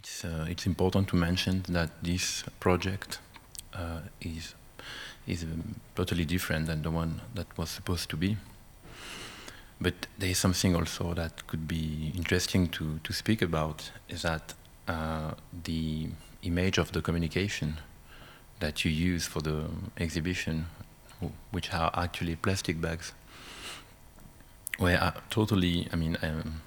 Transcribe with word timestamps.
it's, 0.00 0.24
uh, 0.24 0.46
it's 0.48 0.66
important 0.66 1.08
to 1.08 1.16
mention 1.16 1.62
that 1.68 1.90
this 2.02 2.42
project 2.58 3.18
uh, 3.74 4.00
is, 4.20 4.54
is 5.26 5.44
um, 5.44 5.76
totally 5.94 6.24
different 6.24 6.66
than 6.66 6.82
the 6.82 6.90
one 6.90 7.20
that 7.34 7.46
was 7.58 7.68
supposed 7.68 8.08
to 8.10 8.16
be. 8.16 8.36
But 9.80 10.06
there 10.18 10.30
is 10.30 10.38
something 10.38 10.74
also 10.74 11.14
that 11.14 11.46
could 11.46 11.68
be 11.68 12.12
interesting 12.16 12.68
to, 12.68 12.98
to 13.04 13.12
speak 13.12 13.42
about 13.42 13.90
is 14.08 14.22
that 14.22 14.54
uh, 14.88 15.32
the 15.64 16.08
image 16.42 16.78
of 16.78 16.92
the 16.92 17.02
communication 17.02 17.78
that 18.60 18.84
you 18.84 18.90
use 18.90 19.26
for 19.26 19.40
the 19.40 19.66
exhibition, 19.98 20.66
which 21.50 21.72
are 21.72 21.90
actually 21.94 22.36
plastic 22.36 22.80
bags, 22.80 23.12
were 24.78 24.98
uh, 25.00 25.12
totally, 25.28 25.88
I 25.92 25.96
mean, 25.96 26.16
um, 26.22 26.62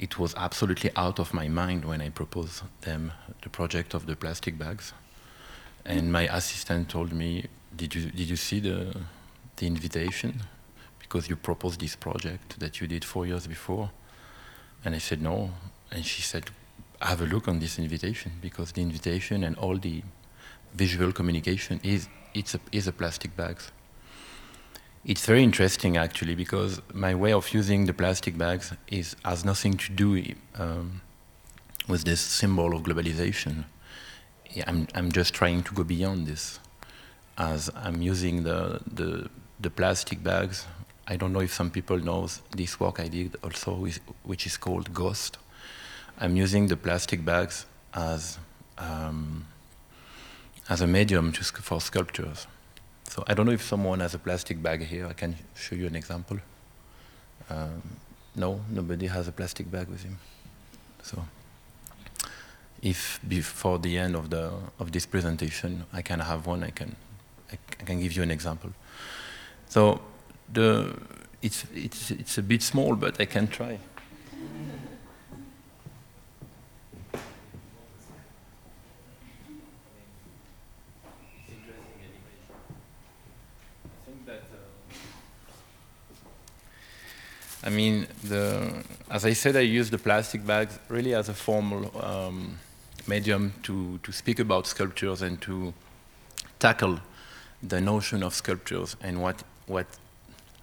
it 0.00 0.18
was 0.18 0.34
absolutely 0.34 0.90
out 0.96 1.18
of 1.18 1.34
my 1.34 1.46
mind 1.46 1.84
when 1.84 2.00
I 2.00 2.08
proposed 2.08 2.62
them 2.80 3.12
the 3.42 3.50
project 3.50 3.92
of 3.92 4.06
the 4.06 4.16
plastic 4.16 4.56
bags. 4.56 4.94
And 5.84 6.10
my 6.10 6.22
assistant 6.36 6.88
told 6.88 7.12
me, 7.12 7.46
"Did 7.76 7.94
you 7.94 8.10
did 8.10 8.28
you 8.30 8.36
see 8.36 8.60
the 8.60 8.76
the 9.56 9.66
invitation? 9.66 10.32
Because 10.98 11.28
you 11.28 11.36
proposed 11.36 11.80
this 11.80 11.96
project 11.96 12.58
that 12.60 12.80
you 12.80 12.86
did 12.88 13.04
four 13.04 13.26
years 13.26 13.46
before." 13.46 13.90
And 14.84 14.94
I 14.94 15.00
said 15.00 15.20
no. 15.20 15.50
And 15.90 16.04
she 16.04 16.22
said, 16.22 16.44
"Have 17.00 17.20
a 17.20 17.26
look 17.26 17.46
on 17.48 17.58
this 17.58 17.78
invitation 17.78 18.32
because 18.40 18.72
the 18.72 18.80
invitation 18.80 19.44
and 19.44 19.56
all 19.56 19.78
the 19.78 20.02
visual 20.72 21.12
communication 21.12 21.80
is 21.82 22.08
it's 22.32 22.54
a, 22.54 22.60
is 22.72 22.86
a 22.86 22.92
plastic 22.92 23.36
bags." 23.36 23.70
It's 25.02 25.24
very 25.24 25.42
interesting 25.42 25.96
actually 25.96 26.34
because 26.34 26.82
my 26.92 27.14
way 27.14 27.32
of 27.32 27.54
using 27.54 27.86
the 27.86 27.94
plastic 27.94 28.36
bags 28.36 28.74
is 28.88 29.16
has 29.24 29.46
nothing 29.46 29.78
to 29.78 29.92
do 29.92 30.34
um, 30.58 31.00
with 31.88 32.04
this 32.04 32.20
symbol 32.20 32.76
of 32.76 32.82
globalization. 32.82 33.64
I'm, 34.66 34.88
I'm 34.94 35.10
just 35.10 35.32
trying 35.32 35.62
to 35.62 35.74
go 35.74 35.84
beyond 35.84 36.26
this. 36.26 36.60
As 37.38 37.70
I'm 37.74 38.02
using 38.02 38.42
the, 38.42 38.80
the, 38.86 39.30
the 39.58 39.70
plastic 39.70 40.22
bags, 40.22 40.66
I 41.06 41.16
don't 41.16 41.32
know 41.32 41.40
if 41.40 41.54
some 41.54 41.70
people 41.70 41.98
know 41.98 42.28
this 42.54 42.78
work 42.78 43.00
I 43.00 43.08
did 43.08 43.36
also, 43.42 43.86
which 44.24 44.46
is 44.46 44.58
called 44.58 44.92
Ghost. 44.92 45.38
I'm 46.18 46.36
using 46.36 46.66
the 46.66 46.76
plastic 46.76 47.24
bags 47.24 47.64
as, 47.94 48.38
um, 48.76 49.46
as 50.68 50.82
a 50.82 50.86
medium 50.86 51.32
to, 51.32 51.44
for 51.44 51.80
sculptures. 51.80 52.46
So 53.10 53.24
I 53.26 53.34
don't 53.34 53.46
know 53.46 53.52
if 53.52 53.62
someone 53.62 53.98
has 53.98 54.14
a 54.14 54.20
plastic 54.20 54.62
bag 54.62 54.84
here. 54.84 55.08
I 55.08 55.14
can 55.14 55.34
show 55.56 55.74
you 55.74 55.88
an 55.88 55.96
example. 55.96 56.38
Um, 57.50 57.82
no, 58.36 58.60
nobody 58.70 59.08
has 59.08 59.26
a 59.26 59.32
plastic 59.32 59.68
bag 59.68 59.88
with 59.88 60.04
him. 60.04 60.18
So 61.02 61.24
if 62.80 63.18
before 63.26 63.80
the 63.80 63.98
end 63.98 64.14
of 64.14 64.30
the 64.30 64.52
of 64.78 64.92
this 64.92 65.06
presentation 65.06 65.86
I 65.92 66.02
can 66.02 66.20
have 66.20 66.46
one, 66.46 66.62
I 66.62 66.70
can 66.70 66.94
I, 67.52 67.58
I 67.80 67.84
can 67.84 68.00
give 68.00 68.12
you 68.12 68.22
an 68.22 68.30
example. 68.30 68.70
So 69.68 70.00
the 70.52 70.94
it's 71.42 71.64
it's 71.74 72.12
it's 72.12 72.38
a 72.38 72.42
bit 72.42 72.62
small, 72.62 72.94
but 72.94 73.20
I 73.20 73.24
can 73.24 73.48
try. 73.48 73.80
I 87.62 87.68
mean, 87.68 88.06
the, 88.24 88.82
as 89.20 89.26
I 89.26 89.34
said, 89.34 89.54
I 89.54 89.60
use 89.60 89.90
the 89.90 89.98
plastic 89.98 90.46
bags 90.46 90.78
really 90.88 91.12
as 91.12 91.28
a 91.28 91.34
formal 91.34 91.92
um, 92.02 92.58
medium 93.06 93.52
to, 93.64 93.98
to 93.98 94.12
speak 94.12 94.38
about 94.38 94.66
sculptures 94.66 95.20
and 95.20 95.38
to 95.42 95.74
tackle 96.58 97.00
the 97.62 97.82
notion 97.82 98.22
of 98.22 98.32
sculptures 98.32 98.96
and 99.02 99.20
what, 99.20 99.42
what, 99.66 99.86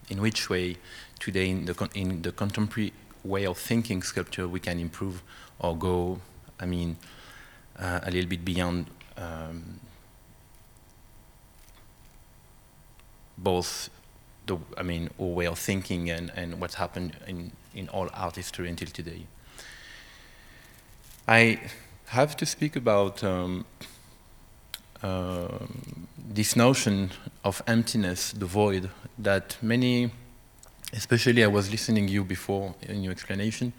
in 0.09 0.19
which 0.21 0.49
way 0.49 0.77
today 1.19 1.51
in 1.51 1.65
the, 1.65 1.89
in 1.93 2.23
the 2.23 2.31
contemporary 2.31 2.93
way 3.23 3.45
of 3.45 3.59
thinking 3.59 4.01
sculpture 4.01 4.47
we 4.47 4.59
can 4.59 4.79
improve 4.79 5.21
or 5.59 5.77
go, 5.77 6.19
I 6.59 6.65
mean, 6.65 6.97
uh, 7.77 7.99
a 8.01 8.09
little 8.09 8.27
bit 8.27 8.43
beyond 8.43 8.87
um, 9.17 9.79
both 13.37 13.91
the, 14.47 14.57
I 14.77 14.83
mean, 14.83 15.09
our 15.19 15.27
way 15.27 15.47
of 15.47 15.59
thinking 15.59 16.09
and, 16.09 16.31
and 16.35 16.59
what's 16.59 16.75
happened 16.75 17.15
in, 17.27 17.51
in 17.75 17.89
all 17.89 18.09
art 18.13 18.35
history 18.35 18.69
until 18.69 18.87
today. 18.87 19.27
I 21.27 21.59
have 22.07 22.37
to 22.37 22.45
speak 22.45 22.75
about 22.75 23.23
um, 23.23 23.65
uh, 25.03 25.47
this 26.17 26.55
notion 26.55 27.11
of 27.43 27.61
emptiness, 27.67 28.31
the 28.31 28.45
void, 28.45 28.89
that 29.19 29.57
many, 29.61 30.11
especially 30.93 31.43
I 31.43 31.47
was 31.47 31.69
listening 31.69 32.07
you 32.07 32.23
before 32.23 32.75
in 32.81 33.03
your 33.03 33.11
explanation, 33.11 33.73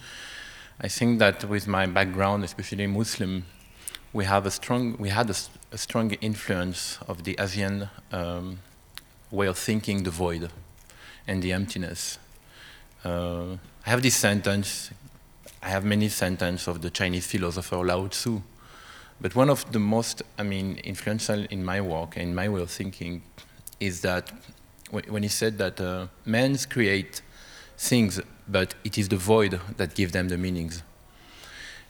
I 0.80 0.88
think 0.88 1.18
that 1.18 1.44
with 1.44 1.66
my 1.66 1.86
background, 1.86 2.44
especially 2.44 2.86
Muslim, 2.86 3.46
we 4.12 4.24
have 4.26 4.46
a 4.46 4.50
strong, 4.50 4.96
we 4.98 5.08
had 5.08 5.30
a, 5.30 5.34
a 5.72 5.78
strong 5.78 6.12
influence 6.20 6.98
of 7.08 7.24
the 7.24 7.36
Asian 7.38 7.88
um, 8.12 8.58
way 9.30 9.46
of 9.46 9.58
thinking 9.58 10.02
the 10.02 10.10
void 10.10 10.50
and 11.26 11.42
the 11.42 11.52
emptiness. 11.52 12.18
Uh, 13.04 13.56
I 13.86 13.90
have 13.90 14.02
this 14.02 14.16
sentence, 14.16 14.90
I 15.62 15.68
have 15.68 15.84
many 15.84 16.08
sentences 16.08 16.68
of 16.68 16.82
the 16.82 16.90
Chinese 16.90 17.26
philosopher 17.26 17.76
Lao 17.84 18.06
Tzu, 18.06 18.42
but 19.20 19.34
one 19.34 19.50
of 19.50 19.70
the 19.72 19.78
most, 19.78 20.22
I 20.38 20.42
mean, 20.42 20.80
influential 20.84 21.44
in 21.50 21.64
my 21.64 21.80
work 21.80 22.16
and 22.16 22.34
my 22.34 22.48
way 22.48 22.62
of 22.62 22.70
thinking 22.70 23.22
is 23.80 24.00
that 24.02 24.30
when 24.90 25.22
he 25.22 25.28
said 25.28 25.58
that 25.58 25.80
uh, 25.80 26.06
men 26.24 26.56
create 26.70 27.20
things, 27.76 28.20
but 28.48 28.74
it 28.84 28.96
is 28.96 29.08
the 29.08 29.16
void 29.16 29.60
that 29.76 29.94
gives 29.94 30.12
them 30.12 30.28
the 30.28 30.38
meanings. 30.38 30.82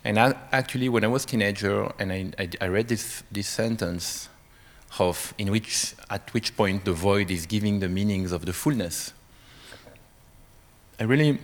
And 0.04 0.18
I, 0.18 0.34
actually, 0.52 0.88
when 0.88 1.04
I 1.04 1.08
was 1.08 1.24
teenager 1.24 1.92
and 1.98 2.12
I, 2.12 2.30
I, 2.38 2.48
I 2.60 2.68
read 2.68 2.88
this, 2.88 3.22
this 3.30 3.48
sentence, 3.48 4.28
of 4.98 5.34
in 5.38 5.50
which 5.50 5.94
at 6.10 6.32
which 6.34 6.56
point 6.56 6.84
the 6.84 6.92
void 6.92 7.30
is 7.30 7.46
giving 7.46 7.80
the 7.80 7.88
meanings 7.88 8.32
of 8.32 8.44
the 8.46 8.52
fullness. 8.52 9.12
I 11.00 11.04
really, 11.04 11.38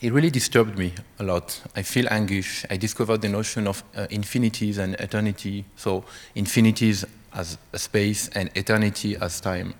it 0.00 0.12
really 0.12 0.30
disturbed 0.30 0.78
me 0.78 0.94
a 1.18 1.22
lot. 1.22 1.60
I 1.76 1.82
feel 1.82 2.06
anguish. 2.10 2.64
I 2.70 2.76
discovered 2.76 3.20
the 3.20 3.28
notion 3.28 3.66
of 3.66 3.82
uh, 3.94 4.06
infinities 4.10 4.78
and 4.78 4.94
eternity. 4.94 5.64
So 5.76 6.04
infinities 6.34 7.04
as 7.34 7.58
a 7.72 7.78
space 7.78 8.28
and 8.28 8.50
eternity 8.54 9.16
as 9.16 9.40
time. 9.40 9.74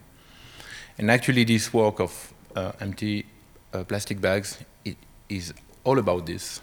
And 0.99 1.11
actually, 1.11 1.45
this 1.45 1.72
work 1.72 2.01
of 2.01 2.34
uh, 2.55 2.72
empty 2.81 3.25
uh, 3.72 3.84
plastic 3.84 4.21
bags 4.21 4.59
it 4.84 4.97
is 5.28 5.55
all 5.84 5.99
about 5.99 6.27
this. 6.27 6.61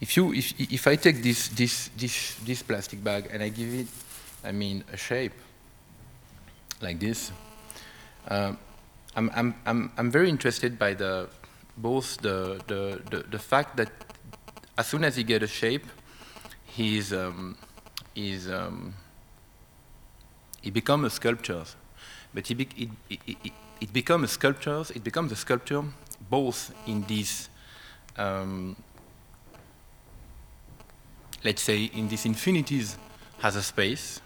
If 0.00 0.16
you, 0.16 0.32
if, 0.32 0.52
if 0.60 0.86
I 0.86 0.94
take 0.94 1.22
this, 1.22 1.48
this, 1.48 1.90
this, 1.96 2.36
this 2.44 2.62
plastic 2.62 3.02
bag 3.02 3.28
and 3.32 3.42
I 3.42 3.48
give 3.48 3.74
it 3.74 3.88
I 4.44 4.52
mean, 4.52 4.84
a 4.92 4.96
shape 4.96 5.32
like 6.80 7.00
this. 7.00 7.32
Uh, 8.26 8.54
I'm, 9.16 9.30
I'm, 9.34 9.54
I'm, 9.66 9.92
I'm 9.96 10.10
very 10.10 10.28
interested 10.28 10.78
by 10.78 10.94
the, 10.94 11.28
both 11.76 12.18
the, 12.18 12.60
the, 12.66 13.02
the, 13.10 13.24
the, 13.30 13.38
fact 13.38 13.76
that 13.78 13.90
as 14.76 14.86
soon 14.86 15.02
as 15.02 15.16
he 15.16 15.24
get 15.24 15.42
a 15.42 15.46
shape, 15.46 15.86
he's, 16.66 17.12
um, 17.12 17.56
he's, 18.14 18.48
um, 18.48 18.94
he 20.60 20.70
becomes 20.70 21.06
a 21.06 21.10
sculpture. 21.10 21.64
But 22.32 22.46
he 22.46 22.54
be, 22.54 22.68
it, 22.76 22.88
it, 23.10 23.36
it, 23.44 23.52
it 23.80 23.92
becomes 23.92 24.24
a 24.24 24.28
sculpture, 24.28 24.84
it 24.94 25.02
becomes 25.02 25.32
a 25.32 25.36
sculpture 25.36 25.84
both 26.30 26.74
in 26.86 27.04
these, 27.04 27.48
um, 28.16 28.76
let's 31.44 31.62
say, 31.62 31.84
in 31.84 32.08
these 32.08 32.26
infinities 32.26 32.96
has 33.38 33.56
a 33.56 33.62
space, 33.62 34.20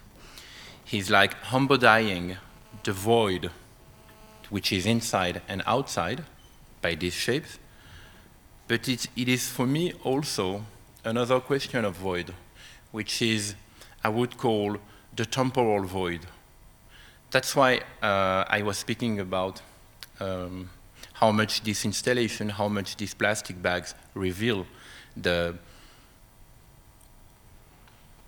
he's 0.85 1.09
like 1.09 1.35
embodying 1.51 2.37
the 2.83 2.93
void 2.93 3.51
which 4.49 4.71
is 4.71 4.85
inside 4.85 5.41
and 5.47 5.63
outside 5.65 6.23
by 6.81 6.95
these 6.95 7.13
shapes. 7.13 7.57
But 8.67 8.87
it, 8.87 9.07
it 9.15 9.27
is 9.27 9.49
for 9.49 9.65
me 9.65 9.93
also 10.03 10.65
another 11.03 11.39
question 11.39 11.85
of 11.85 11.95
void, 11.95 12.33
which 12.91 13.21
is, 13.21 13.55
I 14.03 14.09
would 14.09 14.37
call 14.37 14.77
the 15.15 15.25
temporal 15.25 15.83
void. 15.83 16.27
That's 17.31 17.55
why 17.55 17.81
uh, 18.01 18.45
I 18.47 18.61
was 18.61 18.77
speaking 18.77 19.19
about 19.19 19.61
um, 20.19 20.69
how 21.13 21.31
much 21.31 21.63
this 21.63 21.83
installation, 21.83 22.49
how 22.49 22.67
much 22.67 22.97
these 22.97 23.13
plastic 23.13 23.61
bags 23.61 23.95
reveal 24.13 24.67
the 25.17 25.55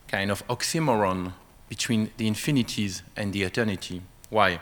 kind 0.08 0.32
of 0.32 0.46
oxymoron 0.48 1.34
between 1.70 2.12
the 2.18 2.28
infinities 2.28 3.04
and 3.16 3.34
the 3.34 3.44
eternity. 3.44 4.02
Why? 4.30 4.60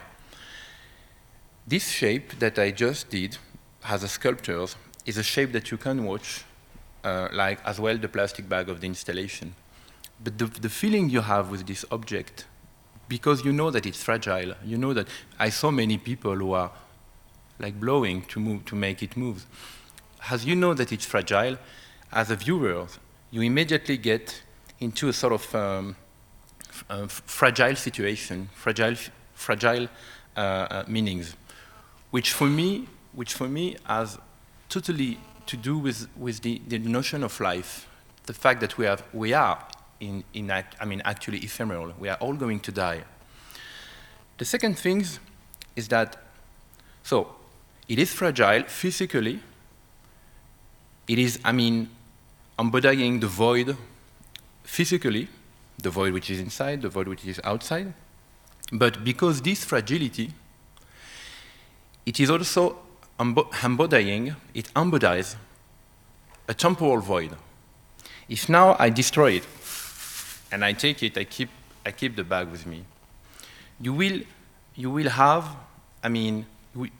This 1.67 1.89
shape 1.89 2.39
that 2.39 2.59
I 2.59 2.71
just 2.71 3.09
did 3.09 3.38
as 3.85 4.03
a 4.03 4.07
sculptor 4.07 4.65
is 5.05 5.17
a 5.17 5.23
shape 5.23 5.51
that 5.51 5.71
you 5.71 5.77
can 5.77 6.05
watch 6.05 6.44
uh, 7.03 7.27
like 7.33 7.59
as 7.65 7.79
well 7.79 7.97
the 7.97 8.07
plastic 8.07 8.47
bag 8.47 8.69
of 8.69 8.81
the 8.81 8.88
installation. 8.88 9.55
But 10.23 10.38
the, 10.38 10.45
the 10.45 10.69
feeling 10.69 11.09
you 11.09 11.21
have 11.21 11.51
with 11.51 11.67
this 11.67 11.83
object, 11.91 12.45
because 13.09 13.44
you 13.44 13.51
know 13.51 13.71
that 13.71 13.85
it's 13.85 14.01
fragile, 14.01 14.53
you 14.63 14.77
know 14.77 14.94
that 14.94 15.07
I 15.39 15.50
saw 15.50 15.71
many 15.71 15.97
people 15.97 16.35
who 16.35 16.53
are 16.53 16.71
like 17.59 17.79
blowing 17.79 18.23
to 18.23 18.39
move 18.39 18.65
to 18.65 18.75
make 18.75 19.03
it 19.03 19.17
move. 19.17 19.45
As 20.29 20.45
you 20.45 20.55
know 20.55 20.73
that 20.73 20.91
it's 20.91 21.05
fragile, 21.05 21.57
as 22.11 22.31
a 22.31 22.35
viewer, 22.35 22.88
you 23.31 23.41
immediately 23.41 23.97
get 23.97 24.41
into 24.79 25.09
a 25.09 25.13
sort 25.13 25.33
of 25.33 25.55
um, 25.55 25.95
uh, 26.89 27.07
fragile 27.07 27.75
situation, 27.75 28.50
fragile, 28.53 28.95
fragile 29.33 29.88
uh, 30.35 30.39
uh, 30.39 30.83
meanings, 30.88 31.35
which 32.12 32.33
for 32.33 32.47
me, 32.47 32.88
which 33.13 33.33
for 33.33 33.47
me 33.47 33.75
has 33.85 34.18
totally 34.69 35.19
to 35.45 35.57
do 35.57 35.77
with, 35.77 36.07
with 36.18 36.41
the, 36.41 36.62
the 36.68 36.80
notion 36.80 37.24
of 37.24 37.39
life, 37.39 37.88
the 38.25 38.33
fact 38.33 38.62
that 38.62 38.77
we, 38.77 38.85
have, 38.85 39.03
we 39.13 39.33
are 39.33 39.63
in, 40.00 40.24
in 40.33 40.50
act, 40.51 40.75
I 40.80 40.85
mean, 40.85 41.01
actually 41.06 41.39
ephemeral. 41.39 41.94
We 42.00 42.09
are 42.09 42.18
all 42.18 42.33
going 42.33 42.59
to 42.62 42.71
die. 42.71 43.03
The 44.38 44.45
second 44.45 44.77
thing 44.77 45.06
is 45.75 45.88
that, 45.89 46.18
so 47.03 47.36
it 47.88 48.00
is 48.00 48.13
fragile 48.13 48.63
physically. 48.63 49.39
It 51.07 51.19
is, 51.19 51.39
I 51.44 51.51
mean, 51.51 51.89
embodying 52.57 53.19
the 53.19 53.27
void 53.27 53.75
physically, 54.63 55.27
the 55.77 55.89
void 55.89 56.13
which 56.13 56.29
is 56.29 56.39
inside, 56.39 56.81
the 56.81 56.89
void 56.89 57.07
which 57.07 57.25
is 57.25 57.39
outside. 57.43 57.93
But 58.71 59.03
because 59.03 59.41
this 59.41 59.63
fragility, 59.63 60.33
it 62.05 62.19
is 62.19 62.29
also 62.29 62.77
embodying, 63.19 64.35
it 64.53 64.69
embodies 64.75 65.35
a 66.47 66.53
temporal 66.53 66.99
void. 66.99 67.35
If 68.27 68.49
now 68.49 68.75
I 68.79 68.89
destroy 68.89 69.33
it, 69.33 69.47
and 70.51 70.63
I 70.63 70.73
take 70.73 71.03
it, 71.03 71.17
I 71.17 71.23
keep, 71.23 71.49
I 71.85 71.91
keep 71.91 72.15
the 72.15 72.23
bag 72.23 72.49
with 72.49 72.65
me, 72.65 72.85
you 73.79 73.93
will, 73.93 74.21
you 74.75 74.89
will 74.91 75.09
have, 75.09 75.55
I 76.03 76.09
mean, 76.09 76.45
we, 76.75 76.91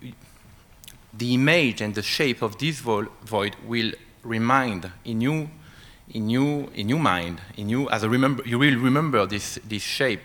the 1.14 1.34
image 1.34 1.82
and 1.82 1.94
the 1.94 2.02
shape 2.02 2.42
of 2.42 2.58
this 2.58 2.80
vo 2.80 3.08
void 3.24 3.56
will 3.66 3.92
remind 4.24 4.92
in 5.06 5.22
you, 5.22 5.50
in 6.10 6.30
you, 6.30 6.70
in 6.76 6.90
your 6.90 7.00
mind, 7.00 7.42
in 7.58 7.70
you 7.70 7.90
as 7.90 8.04
a 8.04 8.10
remember, 8.10 8.44
you 8.46 8.60
will 8.60 8.78
remember 8.78 9.26
this, 9.26 9.60
this 9.68 9.82
shape 9.82 10.22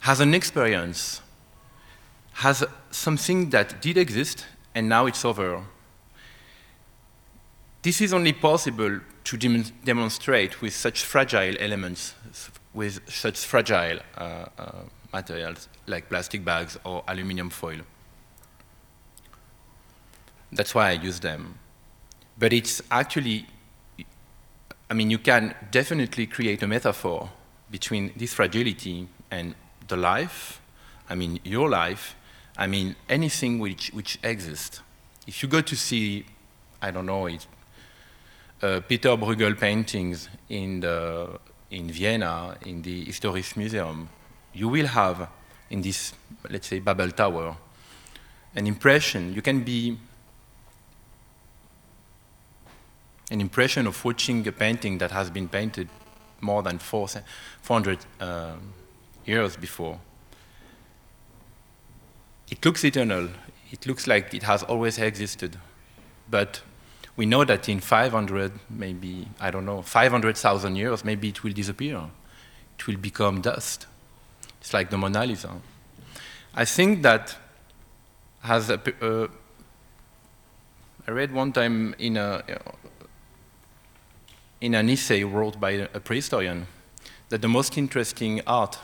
has 0.00 0.20
an 0.20 0.34
experience, 0.34 1.20
has 2.34 2.64
something 2.90 3.50
that 3.50 3.80
did 3.80 3.96
exist 3.96 4.46
and 4.74 4.88
now 4.88 5.06
it's 5.06 5.24
over. 5.24 5.62
This 7.82 8.00
is 8.00 8.12
only 8.12 8.32
possible 8.32 9.00
to 9.24 9.36
dem 9.36 9.64
demonstrate 9.84 10.60
with 10.60 10.74
such 10.74 11.02
fragile 11.04 11.56
elements, 11.58 12.14
with 12.72 13.00
such 13.08 13.38
fragile 13.38 14.00
uh, 14.16 14.46
uh, 14.58 14.72
materials 15.12 15.68
like 15.86 16.08
plastic 16.08 16.44
bags 16.44 16.78
or 16.84 17.04
aluminum 17.06 17.50
foil. 17.50 17.80
That's 20.50 20.74
why 20.74 20.90
I 20.90 20.92
use 20.92 21.20
them. 21.20 21.58
But 22.38 22.52
it's 22.52 22.82
actually, 22.90 23.46
I 24.92 24.94
mean, 24.94 25.08
you 25.08 25.16
can 25.16 25.54
definitely 25.70 26.26
create 26.26 26.62
a 26.62 26.66
metaphor 26.66 27.30
between 27.70 28.12
this 28.14 28.34
fragility 28.34 29.08
and 29.30 29.54
the 29.88 29.96
life, 29.96 30.60
I 31.08 31.14
mean, 31.14 31.40
your 31.44 31.70
life, 31.70 32.14
I 32.58 32.66
mean, 32.66 32.96
anything 33.08 33.58
which, 33.58 33.88
which 33.94 34.18
exists. 34.22 34.82
If 35.26 35.42
you 35.42 35.48
go 35.48 35.62
to 35.62 35.76
see, 35.76 36.26
I 36.82 36.90
don't 36.90 37.06
know, 37.06 37.24
it, 37.24 37.46
uh, 38.60 38.80
Peter 38.86 39.16
Bruegel 39.16 39.58
paintings 39.58 40.28
in, 40.50 40.80
the, 40.80 41.40
in 41.70 41.90
Vienna, 41.90 42.58
in 42.66 42.82
the 42.82 43.06
Historisches 43.06 43.56
Museum, 43.56 44.10
you 44.52 44.68
will 44.68 44.88
have 44.88 45.26
in 45.70 45.80
this, 45.80 46.12
let's 46.50 46.66
say, 46.66 46.80
Babel 46.80 47.12
Tower, 47.12 47.56
an 48.54 48.66
impression. 48.66 49.32
You 49.32 49.40
can 49.40 49.62
be 49.62 49.96
an 53.32 53.40
impression 53.40 53.86
of 53.86 54.04
watching 54.04 54.46
a 54.46 54.52
painting 54.52 54.98
that 54.98 55.10
has 55.10 55.30
been 55.30 55.48
painted 55.48 55.88
more 56.42 56.62
than 56.62 56.78
400 56.78 57.98
um, 58.20 58.74
years 59.24 59.56
before. 59.56 59.98
It 62.50 62.62
looks 62.64 62.84
eternal. 62.84 63.30
It 63.70 63.86
looks 63.86 64.06
like 64.06 64.34
it 64.34 64.42
has 64.42 64.62
always 64.62 64.98
existed. 64.98 65.58
But 66.30 66.60
we 67.16 67.24
know 67.24 67.44
that 67.44 67.70
in 67.70 67.80
500, 67.80 68.52
maybe, 68.68 69.28
I 69.40 69.50
don't 69.50 69.64
know, 69.64 69.80
500,000 69.80 70.76
years, 70.76 71.02
maybe 71.02 71.30
it 71.30 71.42
will 71.42 71.54
disappear. 71.54 72.02
It 72.78 72.86
will 72.86 72.98
become 72.98 73.40
dust. 73.40 73.86
It's 74.60 74.74
like 74.74 74.90
the 74.90 74.98
Mona 74.98 75.24
Lisa. 75.24 75.54
I 76.54 76.66
think 76.66 77.02
that 77.02 77.34
has 78.40 78.68
a, 78.68 78.78
uh, 79.00 79.28
I 81.08 81.10
read 81.10 81.32
one 81.32 81.52
time 81.52 81.94
in 81.98 82.18
a, 82.18 82.42
in 84.62 84.76
an 84.76 84.88
essay 84.88 85.24
wrote 85.24 85.58
by 85.58 85.70
a 85.72 86.00
prehistorian 86.00 86.66
that 87.28 87.42
the 87.42 87.48
most 87.48 87.76
interesting 87.76 88.40
art, 88.46 88.78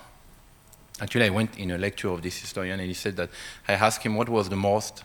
actually 1.00 1.26
I 1.26 1.30
went 1.30 1.56
in 1.56 1.70
a 1.70 1.78
lecture 1.78 2.08
of 2.08 2.20
this 2.20 2.36
historian 2.36 2.80
and 2.80 2.88
he 2.88 2.94
said 2.94 3.16
that 3.16 3.30
I 3.68 3.74
asked 3.74 4.02
him 4.02 4.16
what 4.16 4.28
was 4.28 4.48
the 4.48 4.56
most 4.56 5.04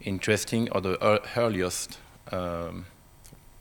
interesting 0.00 0.70
or 0.72 0.80
the 0.80 1.20
earliest 1.36 1.98
um, 2.32 2.86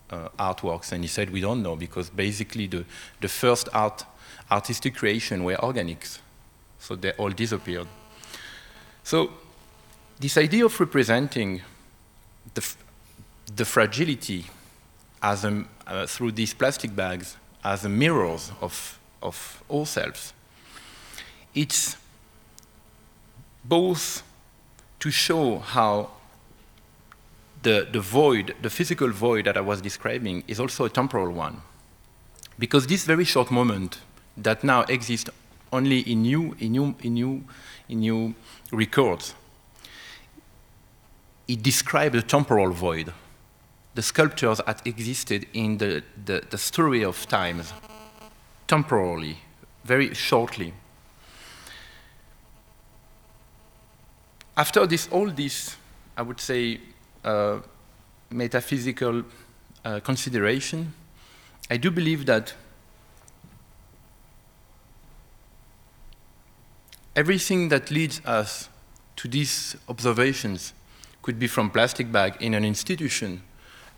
uh, 0.10 0.30
artworks 0.40 0.94
and 0.94 1.04
he 1.04 1.10
said 1.10 1.30
we 1.32 1.42
don't 1.42 1.62
know 1.62 1.76
because 1.76 2.10
basically 2.10 2.68
the, 2.68 2.86
the 3.20 3.28
first 3.28 3.68
art, 3.74 4.06
artistic 4.50 4.96
creation 4.96 5.44
were 5.44 5.56
organics, 5.56 6.20
so 6.80 6.96
they 6.96 7.12
all 7.14 7.30
disappeared. 7.30 7.88
So 9.04 9.32
this 10.18 10.38
idea 10.38 10.64
of 10.64 10.80
representing 10.80 11.62
the, 12.54 12.74
the 13.54 13.66
fragility 13.66 14.46
as 15.22 15.46
a, 15.46 15.64
uh, 15.88 16.06
through 16.06 16.32
these 16.32 16.54
plastic 16.54 16.96
bags 16.96 17.38
as 17.64 17.84
mirrors 17.84 18.52
of, 18.62 19.00
of 19.22 19.64
ourselves. 19.70 20.34
It's 21.54 21.98
both 23.64 24.24
to 25.00 25.12
show 25.12 25.60
how 25.60 26.12
the, 27.62 27.88
the 27.92 28.00
void, 28.00 28.56
the 28.62 28.70
physical 28.70 29.10
void 29.10 29.46
that 29.46 29.58
I 29.58 29.62
was 29.62 29.82
describing 29.82 30.44
is 30.48 30.60
also 30.60 30.86
a 30.86 30.90
temporal 30.90 31.32
one. 31.32 31.62
Because 32.58 32.88
this 32.88 33.06
very 33.06 33.24
short 33.24 33.52
moment 33.52 34.00
that 34.38 34.64
now 34.64 34.82
exists 34.84 35.30
only 35.72 36.00
in 36.00 36.24
new, 36.24 36.56
in 36.60 36.72
new, 36.72 36.96
in 37.02 37.14
new, 37.14 37.44
in 37.88 38.00
new 38.00 38.36
records, 38.72 39.36
it 41.48 41.62
describes 41.62 42.16
a 42.16 42.22
temporal 42.22 42.72
void 42.72 43.14
the 43.94 44.02
sculptures 44.02 44.62
that 44.66 44.86
existed 44.86 45.46
in 45.54 45.78
the, 45.78 46.04
the, 46.26 46.42
the 46.50 46.58
story 46.58 47.04
of 47.04 47.28
times, 47.28 47.74
temporarily, 48.68 49.38
very 49.84 50.14
shortly. 50.14 50.74
After 54.56 54.86
this, 54.86 55.08
all 55.12 55.30
this, 55.30 55.76
I 56.16 56.22
would 56.22 56.40
say, 56.40 56.80
uh, 57.24 57.60
metaphysical 58.30 59.24
uh, 59.84 60.00
consideration, 60.00 60.94
I 61.70 61.78
do 61.78 61.92
believe 61.92 62.26
that 62.28 62.54
everything 67.16 67.70
that 67.70 67.92
leads 67.92 68.22
us 68.26 68.70
to 69.18 69.28
these 69.28 69.76
observations 69.90 70.74
could 71.22 71.38
be 71.38 71.48
from 71.48 71.70
plastic 71.70 72.12
bag 72.12 72.38
in 72.40 72.54
an 72.54 72.64
institution 72.64 73.42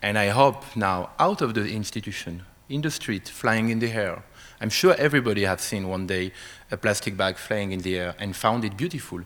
and 0.04 0.18
I 0.18 0.28
hope 0.28 0.76
now 0.76 1.08
out 1.18 1.40
of 1.40 1.54
the 1.54 1.66
institution, 1.66 2.42
in 2.68 2.82
the 2.82 2.90
street, 2.90 3.26
flying 3.26 3.70
in 3.70 3.78
the 3.78 3.90
air. 3.90 4.22
I'm 4.60 4.68
sure 4.68 4.94
everybody 4.98 5.44
has 5.44 5.62
seen 5.62 5.88
one 5.88 6.06
day 6.06 6.30
a 6.70 6.76
plastic 6.76 7.16
bag 7.16 7.38
flying 7.38 7.72
in 7.72 7.80
the 7.80 7.96
air 7.96 8.14
and 8.18 8.36
found 8.36 8.66
it 8.66 8.76
beautiful. 8.76 9.22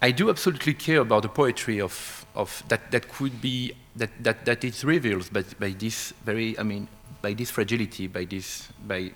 I 0.00 0.12
do 0.12 0.30
absolutely 0.30 0.74
care 0.74 1.00
about 1.00 1.22
the 1.22 1.28
poetry 1.28 1.80
of, 1.80 2.24
of 2.36 2.62
that, 2.68 2.92
that 2.92 3.08
could 3.08 3.40
be, 3.40 3.72
that, 3.96 4.10
that, 4.20 4.44
that 4.44 4.62
it 4.62 4.84
reveals 4.84 5.28
by, 5.28 5.42
by 5.58 5.70
this 5.70 6.14
very, 6.24 6.56
I 6.56 6.62
mean, 6.62 6.86
by 7.20 7.32
this 7.34 7.50
fragility, 7.50 8.06
by 8.06 8.26
this, 8.26 8.68
by, 8.86 9.10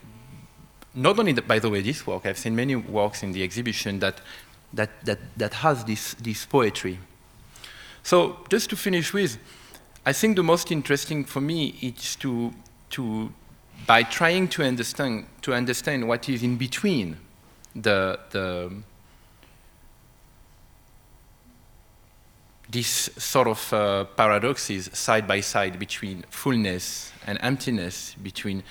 not 0.93 1.21
only, 1.21 1.33
the, 1.35 1.43
by 1.43 1.61
the 1.61 1.71
way, 1.71 1.83
this 1.83 2.05
work, 2.05 2.27
I've 2.27 2.39
seen 2.39 2.57
many 2.57 2.75
works 2.75 3.23
in 3.23 3.31
the 3.31 3.45
exhibition 3.45 4.01
that, 4.01 4.21
that, 4.73 4.91
that, 5.05 5.21
that 5.37 5.55
has 5.55 5.85
this, 5.85 6.15
this 6.15 6.45
poetry. 6.47 6.99
So 8.03 8.39
just 8.51 8.71
to 8.71 8.77
finish 8.77 9.13
with, 9.13 9.39
I 10.07 10.13
think 10.13 10.37
the 10.37 10.43
most 10.43 10.71
interesting 10.71 11.25
for 11.25 11.41
me 11.41 11.75
is 11.81 12.17
to, 12.17 12.53
to 12.91 13.33
by 13.87 14.03
trying 14.03 14.49
to 14.49 14.63
understand, 14.63 15.27
to 15.43 15.55
understand 15.55 16.07
what 16.07 16.29
is 16.29 16.43
in 16.43 16.57
between 16.57 17.17
the, 17.75 18.19
the, 18.31 18.71
these 22.71 23.11
sort 23.23 23.49
of 23.49 23.73
uh, 23.73 24.05
paradoxes 24.17 24.91
side 24.93 25.27
by 25.27 25.41
side 25.41 25.79
between 25.79 26.25
fullness 26.29 27.13
and 27.27 27.39
emptiness, 27.41 28.15
between 28.23 28.63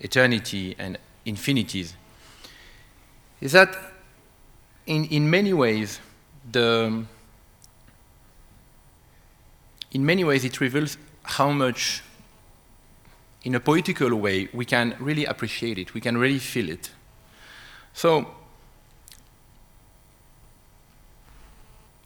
eternity 0.00 0.74
and 0.78 0.98
infinities, 1.24 1.94
is 3.40 3.52
that 3.52 3.76
in, 4.86 5.04
in 5.06 5.30
many 5.30 5.52
ways, 5.52 6.00
the, 6.50 7.04
in 9.92 10.04
many 10.04 10.24
ways 10.24 10.44
it 10.44 10.60
reveals 10.60 10.96
how 11.22 11.50
much, 11.52 12.02
in 13.44 13.54
a 13.54 13.60
poetical 13.60 14.14
way, 14.16 14.48
we 14.52 14.64
can 14.64 14.96
really 14.98 15.24
appreciate 15.24 15.78
it, 15.78 15.94
we 15.94 16.00
can 16.00 16.18
really 16.18 16.38
feel 16.38 16.68
it. 16.68 16.90
So, 17.92 18.26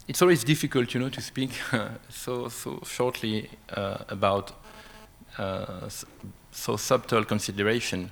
it's 0.08 0.22
always 0.22 0.44
difficult, 0.44 0.94
you 0.94 1.00
know, 1.00 1.08
to 1.08 1.20
speak 1.20 1.50
so 2.08 2.48
so 2.48 2.80
shortly 2.84 3.50
uh, 3.70 3.98
about 4.08 4.52
uh, 5.38 5.88
so 6.50 6.76
subtle 6.76 7.24
consideration. 7.24 8.10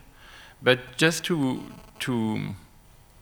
But 0.62 0.96
just 0.96 1.24
to 1.24 1.62
to 2.00 2.54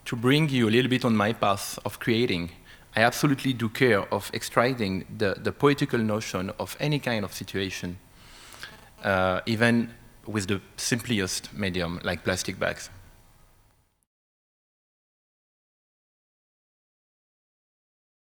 to 0.05 0.17
bring 0.17 0.49
you 0.49 0.69
a 0.69 0.71
little 0.71 0.91
bit 0.91 1.05
on 1.05 1.17
my 1.17 1.33
path 1.33 1.79
of 1.85 1.99
creating, 1.99 2.51
I 2.95 3.03
absolutely 3.03 3.55
do 3.55 3.69
care 3.69 4.03
of 4.13 4.31
extracting 4.35 5.07
the, 5.17 5.35
the 5.43 5.53
poetical 5.53 5.99
notion 5.99 6.51
of 6.59 6.77
any 6.79 6.99
kind 6.99 7.25
of 7.25 7.33
situation, 7.33 7.99
uh, 9.03 9.41
even 9.47 9.95
with 10.27 10.47
the 10.47 10.61
simplest 10.77 11.53
medium 11.55 12.01
like 12.05 12.23
plastic 12.23 12.59
bags. 12.59 12.91